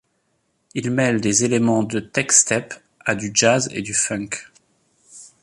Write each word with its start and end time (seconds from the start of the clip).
Il 0.73 0.89
mêle 0.89 1.21
des 1.21 1.43
éléments 1.43 1.83
de 1.83 1.99
techstep 1.99 2.73
à 3.05 3.13
du 3.13 3.29
jazz 3.35 3.69
et 3.71 3.83
du 3.83 3.93
funk. 3.93 4.31